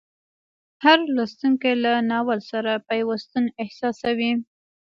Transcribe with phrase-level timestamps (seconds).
[0.83, 4.31] هر لوستونکی له ناول سره پیوستون احساسوي.